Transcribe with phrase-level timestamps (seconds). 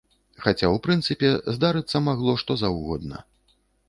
[0.43, 3.21] Хаця ў прынцыпе здарыцца магло, што заўгодна.